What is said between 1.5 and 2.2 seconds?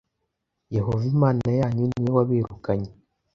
yanyu ni we